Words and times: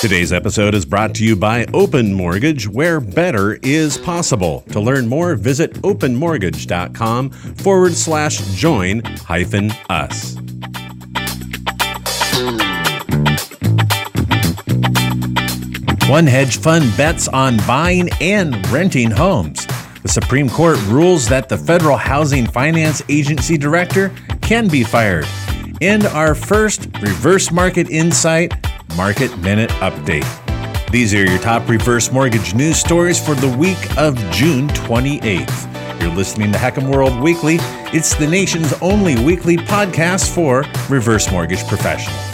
Today's 0.00 0.32
episode 0.32 0.76
is 0.76 0.84
brought 0.84 1.12
to 1.16 1.24
you 1.24 1.34
by 1.34 1.66
Open 1.74 2.14
Mortgage, 2.14 2.68
where 2.68 3.00
better 3.00 3.54
is 3.64 3.98
possible. 3.98 4.60
To 4.70 4.78
learn 4.78 5.08
more, 5.08 5.34
visit 5.34 5.72
openmortgage.com 5.82 7.30
forward 7.30 7.94
slash 7.94 8.38
join 8.54 9.00
hyphen 9.00 9.72
us. 9.90 10.36
One 16.08 16.28
hedge 16.28 16.58
fund 16.58 16.96
bets 16.96 17.26
on 17.26 17.56
buying 17.66 18.08
and 18.20 18.64
renting 18.68 19.10
homes. 19.10 19.66
The 20.02 20.08
Supreme 20.08 20.48
Court 20.48 20.80
rules 20.86 21.26
that 21.26 21.48
the 21.48 21.58
Federal 21.58 21.96
Housing 21.96 22.46
Finance 22.46 23.02
Agency 23.08 23.58
director 23.58 24.14
can 24.42 24.68
be 24.68 24.84
fired. 24.84 25.26
And 25.80 26.06
our 26.06 26.36
first 26.36 26.86
reverse 27.02 27.50
market 27.50 27.90
insight 27.90 28.52
Market 28.98 29.38
Minute 29.38 29.70
Update. 29.78 30.26
These 30.90 31.14
are 31.14 31.24
your 31.24 31.38
top 31.38 31.68
reverse 31.68 32.10
mortgage 32.10 32.52
news 32.52 32.78
stories 32.78 33.24
for 33.24 33.36
the 33.36 33.48
week 33.56 33.78
of 33.96 34.16
June 34.32 34.66
28th. 34.70 36.00
You're 36.00 36.14
listening 36.16 36.50
to 36.50 36.58
HECM 36.58 36.92
World 36.92 37.20
Weekly. 37.20 37.58
It's 37.94 38.16
the 38.16 38.26
nation's 38.26 38.72
only 38.82 39.14
weekly 39.24 39.56
podcast 39.56 40.34
for 40.34 40.64
reverse 40.92 41.30
mortgage 41.30 41.64
professionals. 41.68 42.27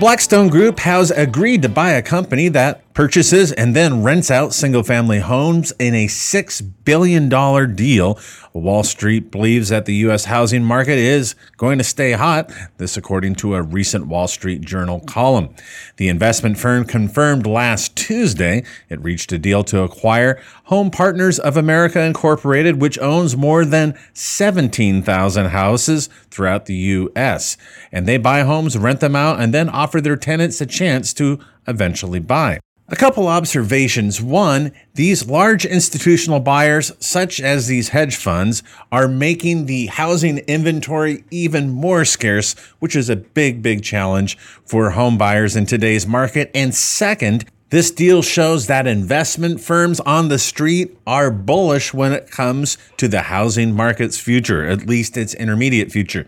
Blackstone 0.00 0.48
Group 0.48 0.78
has 0.78 1.10
agreed 1.10 1.60
to 1.60 1.68
buy 1.68 1.90
a 1.90 2.00
company 2.00 2.48
that 2.48 2.90
purchases 2.94 3.52
and 3.52 3.76
then 3.76 4.02
rents 4.02 4.30
out 4.30 4.54
single 4.54 4.82
family 4.82 5.18
homes 5.18 5.74
in 5.78 5.94
a 5.94 6.06
$6 6.06 6.72
billion 6.86 7.28
deal. 7.74 8.18
Wall 8.54 8.82
Street 8.82 9.30
believes 9.30 9.68
that 9.68 9.84
the 9.84 9.94
U.S. 9.96 10.24
housing 10.24 10.64
market 10.64 10.96
is 10.96 11.34
going 11.58 11.76
to 11.76 11.84
stay 11.84 12.12
hot, 12.12 12.50
this 12.78 12.96
according 12.96 13.34
to 13.36 13.54
a 13.54 13.62
recent 13.62 14.06
Wall 14.06 14.26
Street 14.26 14.62
Journal 14.62 15.00
column. 15.00 15.54
The 15.98 16.08
investment 16.08 16.56
firm 16.56 16.86
confirmed 16.86 17.46
last 17.46 17.89
Tuesday 18.10 18.64
it 18.88 19.00
reached 19.04 19.30
a 19.30 19.38
deal 19.38 19.62
to 19.62 19.82
acquire 19.82 20.42
Home 20.64 20.90
Partners 20.90 21.38
of 21.38 21.56
America 21.56 22.02
Incorporated, 22.02 22.80
which 22.80 22.98
owns 22.98 23.36
more 23.36 23.64
than 23.64 23.96
17,000 24.14 25.46
houses 25.46 26.08
throughout 26.28 26.66
the 26.66 26.74
U.S. 26.74 27.56
And 27.92 28.08
they 28.08 28.18
buy 28.18 28.40
homes, 28.40 28.76
rent 28.76 28.98
them 28.98 29.14
out, 29.14 29.38
and 29.38 29.54
then 29.54 29.68
offer 29.68 30.00
their 30.00 30.16
tenants 30.16 30.60
a 30.60 30.66
chance 30.66 31.14
to 31.14 31.38
eventually 31.68 32.18
buy. 32.18 32.58
A 32.88 32.96
couple 32.96 33.28
observations. 33.28 34.20
One, 34.20 34.72
these 34.94 35.28
large 35.28 35.64
institutional 35.64 36.40
buyers, 36.40 36.90
such 36.98 37.40
as 37.40 37.68
these 37.68 37.90
hedge 37.90 38.16
funds, 38.16 38.64
are 38.90 39.06
making 39.06 39.66
the 39.66 39.86
housing 39.86 40.38
inventory 40.38 41.22
even 41.30 41.70
more 41.70 42.04
scarce, 42.04 42.54
which 42.80 42.96
is 42.96 43.08
a 43.08 43.14
big, 43.14 43.62
big 43.62 43.84
challenge 43.84 44.36
for 44.64 44.90
home 44.90 45.16
buyers 45.16 45.54
in 45.54 45.64
today's 45.64 46.08
market. 46.08 46.50
And 46.52 46.74
second, 46.74 47.44
this 47.70 47.92
deal 47.92 48.20
shows 48.20 48.66
that 48.66 48.88
investment 48.88 49.60
firms 49.60 50.00
on 50.00 50.28
the 50.28 50.38
street 50.38 50.98
are 51.06 51.30
bullish 51.30 51.94
when 51.94 52.12
it 52.12 52.30
comes 52.30 52.76
to 52.96 53.06
the 53.06 53.22
housing 53.22 53.74
market's 53.74 54.18
future, 54.18 54.66
at 54.66 54.86
least 54.86 55.16
its 55.16 55.34
intermediate 55.34 55.92
future. 55.92 56.26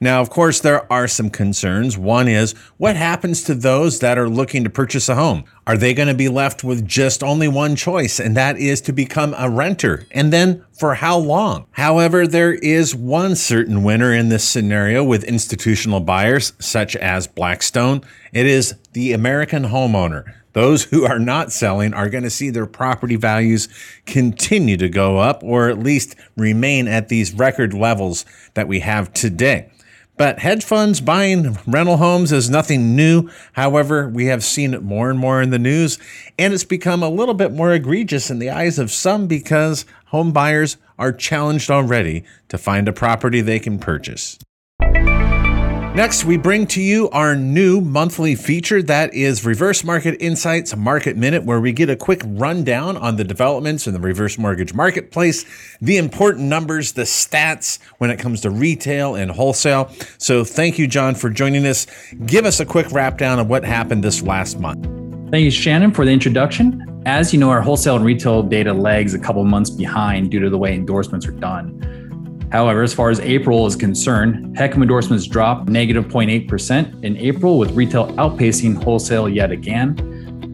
Now, 0.00 0.20
of 0.20 0.30
course, 0.30 0.60
there 0.60 0.90
are 0.92 1.08
some 1.08 1.28
concerns. 1.28 1.98
One 1.98 2.28
is 2.28 2.52
what 2.76 2.96
happens 2.96 3.42
to 3.44 3.54
those 3.54 3.98
that 3.98 4.16
are 4.16 4.28
looking 4.28 4.64
to 4.64 4.70
purchase 4.70 5.08
a 5.08 5.16
home? 5.16 5.44
Are 5.66 5.76
they 5.76 5.92
going 5.92 6.08
to 6.08 6.14
be 6.14 6.28
left 6.28 6.64
with 6.64 6.86
just 6.86 7.22
only 7.22 7.48
one 7.48 7.76
choice, 7.76 8.18
and 8.20 8.36
that 8.36 8.56
is 8.58 8.80
to 8.82 8.92
become 8.92 9.34
a 9.36 9.50
renter? 9.50 10.06
And 10.12 10.32
then 10.32 10.64
for 10.78 10.94
how 10.94 11.18
long? 11.18 11.66
However, 11.72 12.26
there 12.26 12.54
is 12.54 12.94
one 12.94 13.34
certain 13.34 13.82
winner 13.82 14.14
in 14.14 14.28
this 14.28 14.44
scenario 14.44 15.02
with 15.04 15.24
institutional 15.24 16.00
buyers, 16.00 16.52
such 16.60 16.96
as 16.96 17.26
Blackstone. 17.26 18.02
It 18.32 18.46
is 18.46 18.76
the 18.92 19.12
American 19.12 19.64
homeowner. 19.64 20.32
Those 20.58 20.82
who 20.82 21.04
are 21.04 21.20
not 21.20 21.52
selling 21.52 21.94
are 21.94 22.08
going 22.08 22.24
to 22.24 22.30
see 22.30 22.50
their 22.50 22.66
property 22.66 23.14
values 23.14 23.68
continue 24.06 24.76
to 24.78 24.88
go 24.88 25.18
up 25.18 25.44
or 25.44 25.68
at 25.68 25.78
least 25.78 26.16
remain 26.36 26.88
at 26.88 27.06
these 27.06 27.32
record 27.32 27.72
levels 27.72 28.24
that 28.54 28.66
we 28.66 28.80
have 28.80 29.12
today. 29.12 29.70
But 30.16 30.40
hedge 30.40 30.64
funds 30.64 31.00
buying 31.00 31.56
rental 31.64 31.98
homes 31.98 32.32
is 32.32 32.50
nothing 32.50 32.96
new. 32.96 33.30
However, 33.52 34.08
we 34.08 34.26
have 34.26 34.42
seen 34.42 34.74
it 34.74 34.82
more 34.82 35.10
and 35.10 35.18
more 35.20 35.40
in 35.40 35.50
the 35.50 35.60
news, 35.60 35.96
and 36.36 36.52
it's 36.52 36.64
become 36.64 37.04
a 37.04 37.08
little 37.08 37.34
bit 37.34 37.52
more 37.52 37.72
egregious 37.72 38.28
in 38.28 38.40
the 38.40 38.50
eyes 38.50 38.80
of 38.80 38.90
some 38.90 39.28
because 39.28 39.86
home 40.06 40.32
buyers 40.32 40.76
are 40.98 41.12
challenged 41.12 41.70
already 41.70 42.24
to 42.48 42.58
find 42.58 42.88
a 42.88 42.92
property 42.92 43.40
they 43.40 43.60
can 43.60 43.78
purchase. 43.78 44.40
Next, 45.98 46.24
we 46.24 46.36
bring 46.36 46.68
to 46.68 46.80
you 46.80 47.10
our 47.10 47.34
new 47.34 47.80
monthly 47.80 48.36
feature 48.36 48.80
that 48.82 49.12
is 49.14 49.44
Reverse 49.44 49.82
Market 49.82 50.16
Insights 50.20 50.76
Market 50.76 51.16
Minute, 51.16 51.42
where 51.42 51.60
we 51.60 51.72
get 51.72 51.90
a 51.90 51.96
quick 51.96 52.22
rundown 52.24 52.96
on 52.96 53.16
the 53.16 53.24
developments 53.24 53.88
in 53.88 53.94
the 53.94 53.98
reverse 53.98 54.38
mortgage 54.38 54.72
marketplace, 54.72 55.44
the 55.80 55.96
important 55.96 56.44
numbers, 56.44 56.92
the 56.92 57.02
stats 57.02 57.80
when 57.98 58.10
it 58.10 58.20
comes 58.20 58.42
to 58.42 58.50
retail 58.50 59.16
and 59.16 59.32
wholesale. 59.32 59.90
So, 60.18 60.44
thank 60.44 60.78
you, 60.78 60.86
John, 60.86 61.16
for 61.16 61.30
joining 61.30 61.66
us. 61.66 61.88
Give 62.26 62.46
us 62.46 62.60
a 62.60 62.64
quick 62.64 62.86
wrap 62.92 63.18
down 63.18 63.40
of 63.40 63.48
what 63.48 63.64
happened 63.64 64.04
this 64.04 64.22
last 64.22 64.60
month. 64.60 64.84
Thank 65.32 65.42
you, 65.42 65.50
Shannon, 65.50 65.90
for 65.90 66.04
the 66.04 66.12
introduction. 66.12 67.02
As 67.06 67.32
you 67.32 67.40
know, 67.40 67.50
our 67.50 67.60
wholesale 67.60 67.96
and 67.96 68.04
retail 68.04 68.44
data 68.44 68.72
lags 68.72 69.14
a 69.14 69.18
couple 69.18 69.42
months 69.42 69.70
behind 69.70 70.30
due 70.30 70.38
to 70.38 70.48
the 70.48 70.58
way 70.58 70.74
endorsements 70.74 71.26
are 71.26 71.32
done. 71.32 71.97
However, 72.50 72.82
as 72.82 72.94
far 72.94 73.10
as 73.10 73.20
April 73.20 73.66
is 73.66 73.76
concerned, 73.76 74.56
HECM 74.56 74.82
endorsements 74.82 75.26
dropped 75.26 75.68
negative 75.68 76.06
0.8% 76.06 77.04
in 77.04 77.16
April, 77.18 77.58
with 77.58 77.72
retail 77.72 78.08
outpacing 78.12 78.82
wholesale 78.82 79.28
yet 79.28 79.52
again. 79.52 79.94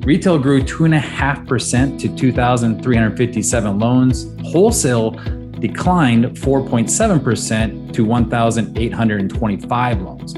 Retail 0.04 0.38
grew 0.38 0.60
2.5% 0.60 1.99
to 2.00 2.15
2,357 2.15 3.78
loans. 3.78 4.27
Wholesale 4.43 5.12
declined 5.60 6.25
4.7% 6.25 7.93
to 7.93 8.04
1,825 8.04 10.03
loans. 10.03 10.34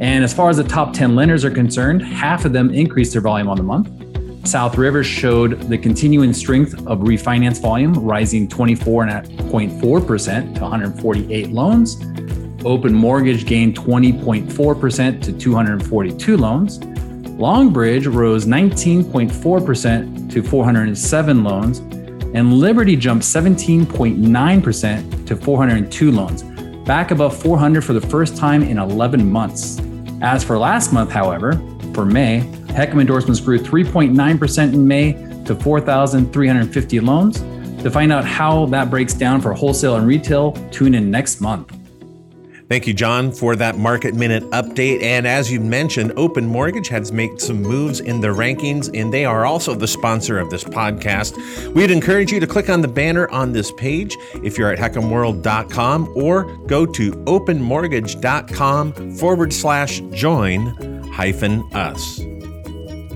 And 0.00 0.24
as 0.24 0.34
far 0.34 0.50
as 0.50 0.56
the 0.58 0.64
top 0.64 0.92
10 0.92 1.14
lenders 1.16 1.44
are 1.44 1.50
concerned, 1.50 2.02
half 2.02 2.44
of 2.44 2.52
them 2.52 2.70
increased 2.70 3.12
their 3.12 3.22
volume 3.22 3.48
on 3.48 3.56
the 3.56 3.62
month. 3.62 3.88
South 4.44 4.76
River 4.76 5.04
showed 5.04 5.60
the 5.62 5.78
continuing 5.78 6.32
strength 6.32 6.74
of 6.86 7.00
refinance 7.00 7.60
volume, 7.60 7.92
rising 7.94 8.48
24.4% 8.48 10.54
to 10.54 10.60
148 10.60 11.50
loans. 11.50 12.02
Open 12.64 12.92
Mortgage 12.92 13.46
gained 13.46 13.76
20.4% 13.76 15.22
to 15.22 15.32
242 15.32 16.36
loans. 16.36 16.78
Longbridge 16.78 18.12
rose 18.12 18.46
19.4% 18.46 20.32
to 20.32 20.42
407 20.42 21.44
loans. 21.44 21.78
And 22.34 22.54
Liberty 22.54 22.96
jumped 22.96 23.24
17.9% 23.24 25.26
to 25.26 25.36
402 25.36 26.10
loans, 26.10 26.42
back 26.84 27.10
above 27.10 27.36
400 27.36 27.84
for 27.84 27.92
the 27.92 28.00
first 28.00 28.36
time 28.36 28.62
in 28.62 28.78
11 28.78 29.30
months. 29.30 29.80
As 30.20 30.42
for 30.42 30.58
last 30.58 30.92
month, 30.92 31.10
however, 31.10 31.52
for 31.94 32.04
May, 32.04 32.40
HECM 32.72 33.00
endorsements 33.00 33.40
grew 33.40 33.58
3.9% 33.58 34.72
in 34.72 34.88
May 34.88 35.12
to 35.44 35.54
4,350 35.54 37.00
loans. 37.00 37.40
To 37.82 37.90
find 37.90 38.12
out 38.12 38.24
how 38.24 38.66
that 38.66 38.90
breaks 38.90 39.12
down 39.12 39.40
for 39.40 39.52
wholesale 39.52 39.96
and 39.96 40.06
retail, 40.06 40.52
tune 40.70 40.94
in 40.94 41.10
next 41.10 41.40
month. 41.40 41.76
Thank 42.68 42.86
you, 42.86 42.94
John, 42.94 43.32
for 43.32 43.54
that 43.56 43.76
market 43.76 44.14
minute 44.14 44.44
update. 44.44 45.02
And 45.02 45.26
as 45.26 45.52
you 45.52 45.60
mentioned, 45.60 46.12
Open 46.16 46.46
Mortgage 46.46 46.88
has 46.88 47.12
made 47.12 47.38
some 47.38 47.60
moves 47.60 48.00
in 48.00 48.20
the 48.20 48.28
rankings, 48.28 48.88
and 48.98 49.12
they 49.12 49.26
are 49.26 49.44
also 49.44 49.74
the 49.74 49.86
sponsor 49.86 50.38
of 50.38 50.48
this 50.48 50.64
podcast. 50.64 51.36
We'd 51.74 51.90
encourage 51.90 52.32
you 52.32 52.40
to 52.40 52.46
click 52.46 52.70
on 52.70 52.80
the 52.80 52.88
banner 52.88 53.28
on 53.28 53.52
this 53.52 53.70
page 53.72 54.16
if 54.42 54.56
you're 54.56 54.72
at 54.72 54.78
HECMWorld.com 54.78 56.14
or 56.16 56.44
go 56.66 56.86
to 56.86 57.12
openmortgage.com 57.12 59.16
forward 59.16 59.52
slash 59.52 60.00
join 60.12 61.02
hyphen 61.12 61.62
us. 61.74 62.21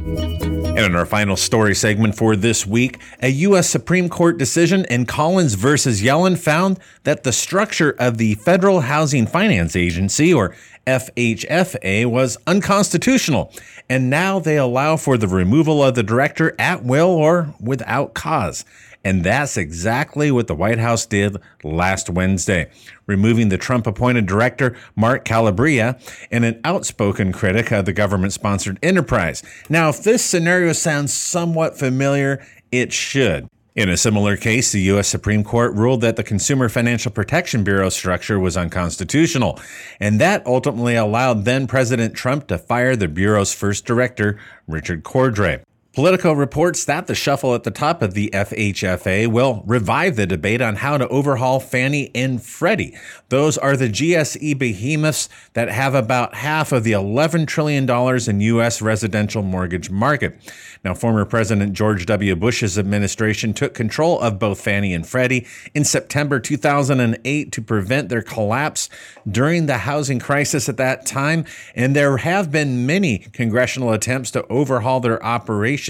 And 0.06 0.78
in 0.78 0.94
our 0.94 1.06
final 1.06 1.36
story 1.36 1.74
segment 1.74 2.16
for 2.16 2.36
this 2.36 2.64
week, 2.64 3.00
a 3.20 3.28
U.S. 3.28 3.68
Supreme 3.68 4.08
Court 4.08 4.38
decision 4.38 4.84
in 4.84 5.04
Collins 5.04 5.54
versus 5.54 6.00
Yellen 6.00 6.38
found 6.38 6.78
that 7.02 7.24
the 7.24 7.32
structure 7.32 7.96
of 7.98 8.18
the 8.18 8.34
Federal 8.34 8.82
Housing 8.82 9.26
Finance 9.26 9.74
Agency, 9.74 10.32
or 10.32 10.54
FHFA, 10.86 12.06
was 12.06 12.38
unconstitutional. 12.46 13.52
And 13.88 14.10
now 14.10 14.38
they 14.38 14.56
allow 14.56 14.96
for 14.96 15.16
the 15.16 15.28
removal 15.28 15.82
of 15.82 15.94
the 15.94 16.02
director 16.02 16.54
at 16.58 16.84
will 16.84 17.08
or 17.08 17.54
without 17.60 18.14
cause. 18.14 18.64
And 19.06 19.22
that's 19.22 19.56
exactly 19.56 20.32
what 20.32 20.48
the 20.48 20.54
White 20.56 20.80
House 20.80 21.06
did 21.06 21.36
last 21.62 22.10
Wednesday, 22.10 22.68
removing 23.06 23.50
the 23.50 23.56
Trump 23.56 23.86
appointed 23.86 24.26
director, 24.26 24.76
Mark 24.96 25.24
Calabria, 25.24 25.96
and 26.32 26.44
an 26.44 26.60
outspoken 26.64 27.32
critic 27.32 27.70
of 27.70 27.84
the 27.84 27.92
government 27.92 28.32
sponsored 28.32 28.80
enterprise. 28.82 29.44
Now, 29.68 29.90
if 29.90 30.02
this 30.02 30.24
scenario 30.24 30.72
sounds 30.72 31.12
somewhat 31.12 31.78
familiar, 31.78 32.44
it 32.72 32.92
should. 32.92 33.48
In 33.76 33.90
a 33.90 33.96
similar 33.98 34.38
case, 34.38 34.72
the 34.72 34.80
U.S. 34.82 35.06
Supreme 35.06 35.44
Court 35.44 35.74
ruled 35.74 36.00
that 36.00 36.16
the 36.16 36.24
Consumer 36.24 36.70
Financial 36.70 37.12
Protection 37.12 37.62
Bureau 37.62 37.90
structure 37.90 38.40
was 38.40 38.56
unconstitutional, 38.56 39.60
and 40.00 40.18
that 40.18 40.46
ultimately 40.46 40.96
allowed 40.96 41.44
then 41.44 41.66
President 41.66 42.14
Trump 42.14 42.46
to 42.46 42.56
fire 42.56 42.96
the 42.96 43.06
Bureau's 43.06 43.52
first 43.52 43.84
director, 43.84 44.38
Richard 44.66 45.04
Cordray. 45.04 45.62
Politico 45.96 46.34
reports 46.34 46.84
that 46.84 47.06
the 47.06 47.14
shuffle 47.14 47.54
at 47.54 47.62
the 47.62 47.70
top 47.70 48.02
of 48.02 48.12
the 48.12 48.28
FHFA 48.34 49.28
will 49.28 49.62
revive 49.64 50.16
the 50.16 50.26
debate 50.26 50.60
on 50.60 50.76
how 50.76 50.98
to 50.98 51.08
overhaul 51.08 51.58
Fannie 51.58 52.10
and 52.14 52.42
Freddie. 52.42 52.94
Those 53.30 53.56
are 53.56 53.78
the 53.78 53.88
GSE 53.88 54.58
behemoths 54.58 55.30
that 55.54 55.70
have 55.70 55.94
about 55.94 56.34
half 56.34 56.70
of 56.70 56.84
the 56.84 56.92
$11 56.92 57.46
trillion 57.46 57.88
in 58.28 58.40
U.S. 58.42 58.82
residential 58.82 59.42
mortgage 59.42 59.88
market. 59.88 60.38
Now, 60.84 60.92
former 60.92 61.24
President 61.24 61.72
George 61.72 62.04
W. 62.04 62.36
Bush's 62.36 62.78
administration 62.78 63.54
took 63.54 63.72
control 63.72 64.20
of 64.20 64.38
both 64.38 64.60
Fannie 64.60 64.92
and 64.92 65.08
Freddie 65.08 65.46
in 65.74 65.84
September 65.84 66.38
2008 66.38 67.50
to 67.52 67.62
prevent 67.62 68.10
their 68.10 68.20
collapse 68.20 68.90
during 69.26 69.64
the 69.64 69.78
housing 69.78 70.18
crisis 70.18 70.68
at 70.68 70.76
that 70.76 71.06
time. 71.06 71.46
And 71.74 71.96
there 71.96 72.18
have 72.18 72.52
been 72.52 72.84
many 72.84 73.20
congressional 73.20 73.92
attempts 73.92 74.30
to 74.32 74.46
overhaul 74.48 75.00
their 75.00 75.24
operations 75.24 75.85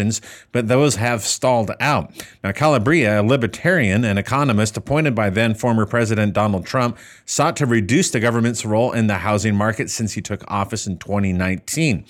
but 0.52 0.68
those 0.68 0.96
have 0.96 1.22
stalled 1.22 1.70
out. 1.80 2.12
Now, 2.42 2.52
Calabria, 2.52 3.20
a 3.20 3.22
libertarian 3.22 4.04
and 4.04 4.18
economist 4.18 4.76
appointed 4.76 5.14
by 5.14 5.30
then 5.30 5.54
former 5.54 5.86
President 5.86 6.32
Donald 6.32 6.66
Trump, 6.66 6.98
sought 7.24 7.56
to 7.56 7.66
reduce 7.66 8.10
the 8.10 8.20
government's 8.20 8.64
role 8.64 8.92
in 8.92 9.06
the 9.06 9.18
housing 9.18 9.54
market 9.54 9.90
since 9.90 10.12
he 10.12 10.22
took 10.22 10.44
office 10.48 10.86
in 10.86 10.98
2019. 10.98 12.04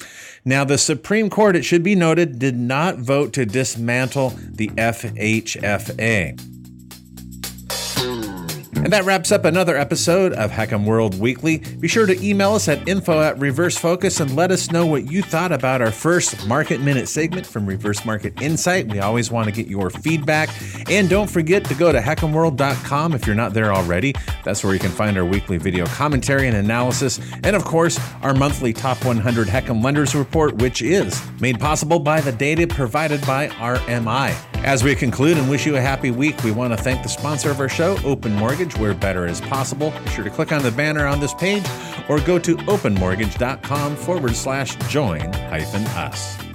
Now, 0.44 0.64
the 0.64 0.78
Supreme 0.78 1.30
Court, 1.30 1.56
it 1.56 1.64
should 1.64 1.82
be 1.82 1.94
noted, 1.94 2.38
did 2.38 2.56
not 2.56 2.98
vote 2.98 3.32
to 3.34 3.46
dismantle 3.46 4.30
the 4.50 4.68
FHFA. 4.68 6.55
And 8.76 8.92
that 8.92 9.04
wraps 9.04 9.32
up 9.32 9.44
another 9.44 9.76
episode 9.76 10.32
of 10.34 10.50
HECM 10.50 10.84
World 10.84 11.18
Weekly. 11.18 11.58
Be 11.80 11.88
sure 11.88 12.06
to 12.06 12.24
email 12.24 12.52
us 12.52 12.68
at 12.68 12.86
info 12.86 13.20
at 13.20 13.38
Reverse 13.38 13.76
Focus 13.76 14.20
and 14.20 14.36
let 14.36 14.50
us 14.50 14.70
know 14.70 14.86
what 14.86 15.10
you 15.10 15.22
thought 15.22 15.50
about 15.50 15.80
our 15.80 15.90
first 15.90 16.46
Market 16.46 16.80
Minute 16.80 17.08
segment 17.08 17.46
from 17.46 17.66
Reverse 17.66 18.04
Market 18.04 18.40
Insight. 18.40 18.86
We 18.88 19.00
always 19.00 19.30
want 19.30 19.46
to 19.46 19.52
get 19.52 19.66
your 19.66 19.90
feedback. 19.90 20.50
And 20.90 21.08
don't 21.08 21.28
forget 21.28 21.64
to 21.64 21.74
go 21.74 21.90
to 21.90 22.00
HECMWorld.com 22.00 23.14
if 23.14 23.26
you're 23.26 23.34
not 23.34 23.54
there 23.54 23.72
already. 23.72 24.14
That's 24.44 24.62
where 24.62 24.74
you 24.74 24.80
can 24.80 24.90
find 24.90 25.16
our 25.16 25.24
weekly 25.24 25.58
video 25.58 25.86
commentary 25.86 26.46
and 26.46 26.56
analysis. 26.56 27.18
And 27.42 27.56
of 27.56 27.64
course, 27.64 27.98
our 28.22 28.34
monthly 28.34 28.72
Top 28.72 29.04
100 29.04 29.48
HECM 29.48 29.82
Lenders 29.82 30.14
Report, 30.14 30.56
which 30.56 30.82
is 30.82 31.20
made 31.40 31.58
possible 31.58 31.98
by 31.98 32.20
the 32.20 32.32
data 32.32 32.66
provided 32.66 33.20
by 33.26 33.48
RMI. 33.48 34.55
As 34.64 34.82
we 34.82 34.94
conclude 34.94 35.38
and 35.38 35.48
wish 35.48 35.64
you 35.64 35.76
a 35.76 35.80
happy 35.80 36.10
week, 36.10 36.42
we 36.42 36.50
want 36.50 36.76
to 36.76 36.82
thank 36.82 37.02
the 37.02 37.08
sponsor 37.08 37.50
of 37.50 37.60
our 37.60 37.68
show, 37.68 37.96
Open 38.04 38.32
Mortgage, 38.32 38.76
where 38.76 38.94
better 38.94 39.26
is 39.26 39.40
possible. 39.40 39.92
Be 40.04 40.10
sure 40.10 40.24
to 40.24 40.30
click 40.30 40.52
on 40.52 40.62
the 40.62 40.72
banner 40.72 41.06
on 41.06 41.20
this 41.20 41.34
page 41.34 41.64
or 42.08 42.20
go 42.20 42.38
to 42.38 42.56
openmortgage.com 42.56 43.96
forward 43.96 44.34
slash 44.34 44.74
join 44.88 45.32
hyphen 45.32 45.84
us. 45.88 46.45